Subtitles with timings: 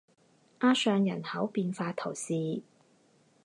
[0.57, 2.63] 阿尚人口变化图示